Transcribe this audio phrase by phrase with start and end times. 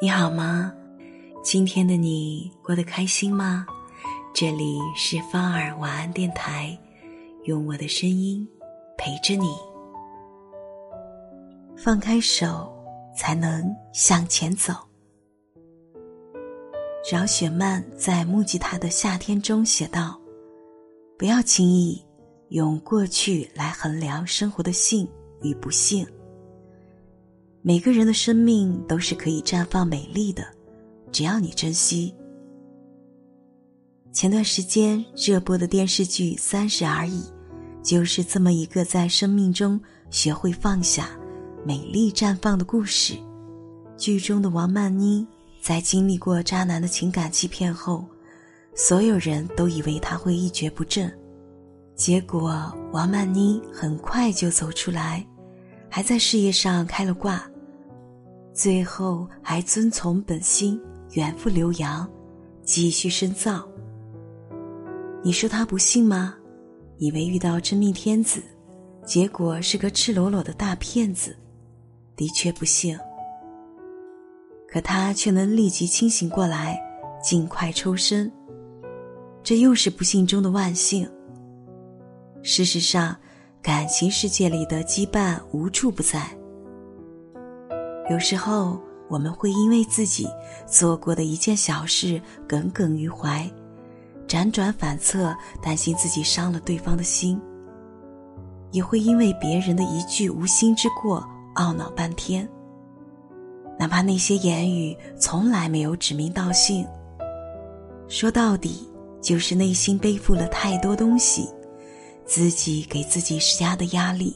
[0.00, 0.72] 你好吗？
[1.42, 3.66] 今天的你过得开心吗？
[4.32, 6.78] 这里是芳儿晚安电台，
[7.46, 8.46] 用我的声音
[8.96, 9.48] 陪着你。
[11.76, 12.72] 放开手，
[13.16, 14.72] 才能向前走。
[17.10, 20.16] 饶雪漫在《木吉他的夏天》中写道
[21.18, 22.00] ：“不要轻易
[22.50, 25.08] 用过去来衡量生活的幸
[25.42, 26.06] 与不幸。”
[27.68, 30.42] 每个人的生命都是可以绽放美丽的，
[31.12, 32.14] 只要你珍惜。
[34.10, 37.20] 前段时间热播的电视剧《三十而已》，
[37.82, 39.78] 就是这么一个在生命中
[40.08, 41.10] 学会放下、
[41.62, 43.18] 美丽绽放的故事。
[43.98, 45.26] 剧中的王曼妮
[45.60, 48.02] 在经历过渣男的情感欺骗后，
[48.74, 51.12] 所有人都以为她会一蹶不振，
[51.94, 55.22] 结果王曼妮很快就走出来，
[55.90, 57.46] 还在事业上开了挂。
[58.58, 62.10] 最后还遵从本心，远赴浏阳，
[62.64, 63.64] 继续深造。
[65.22, 66.34] 你说他不幸吗？
[66.96, 68.42] 以为遇到真命天子，
[69.06, 71.38] 结果是个赤裸裸的大骗子，
[72.16, 72.98] 的确不幸。
[74.68, 76.76] 可他却能立即清醒过来，
[77.22, 78.28] 尽快抽身，
[79.40, 81.08] 这又是不幸中的万幸。
[82.42, 83.16] 事实上，
[83.62, 86.36] 感情世界里的羁绊无处不在。
[88.10, 90.26] 有时候，我们会因为自己
[90.66, 93.50] 做过的一件小事耿耿于怀，
[94.26, 97.38] 辗转反侧，担心自己伤了对方的心；
[98.70, 101.22] 也会因为别人的一句无心之过
[101.56, 102.48] 懊恼半天。
[103.78, 106.86] 哪怕那些言语从来没有指名道姓，
[108.08, 111.48] 说到底就是内心背负了太多东西，
[112.24, 114.34] 自己给自己施加的压力，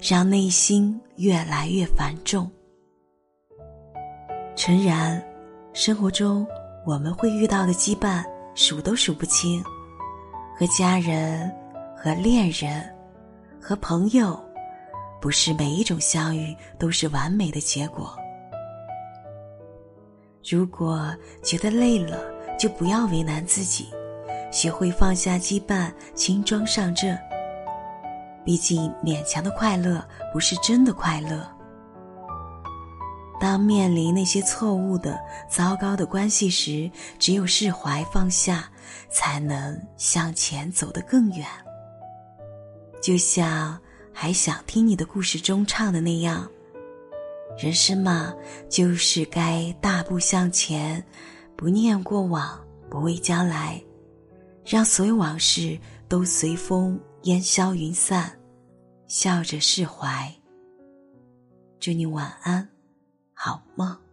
[0.00, 2.50] 让内心越来越繁重。
[4.64, 5.22] 诚然，
[5.74, 6.46] 生活中
[6.86, 9.62] 我们会遇到的羁绊数都数不清，
[10.58, 11.54] 和家人、
[11.94, 12.82] 和恋人、
[13.60, 14.42] 和朋友，
[15.20, 18.16] 不是每一种相遇都是完美的结果。
[20.48, 22.18] 如果觉得累了，
[22.58, 23.90] 就不要为难自己，
[24.50, 27.18] 学会放下羁绊，轻装上阵。
[28.46, 31.53] 毕竟，勉强的快乐不是真的快乐。
[33.44, 38.66] 当面临那些错误的、糟糕的关系时，只有释怀放下，
[39.10, 41.46] 才能向前走得更远。
[43.02, 43.78] 就像
[44.14, 46.50] 还想听你的故事中唱的那样，
[47.58, 48.32] 人生嘛，
[48.70, 51.04] 就是该大步向前，
[51.54, 53.78] 不念过往，不畏将来，
[54.64, 55.78] 让所有往事
[56.08, 58.32] 都随风烟消云散，
[59.06, 60.34] 笑着释怀。
[61.78, 62.73] 祝你晚安。
[63.34, 64.03] 好梦。